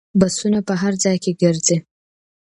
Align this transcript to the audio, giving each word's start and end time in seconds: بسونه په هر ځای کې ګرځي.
بسونه 0.19 0.59
په 0.67 0.73
هر 0.81 0.93
ځای 1.03 1.17
کې 1.23 1.31
ګرځي. 1.41 1.77